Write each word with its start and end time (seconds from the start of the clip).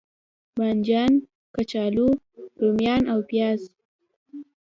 بانجان، 0.55 1.11
کچالو، 1.55 2.07
روميان 2.61 3.01
او 3.11 3.19
پیاز 3.29 3.61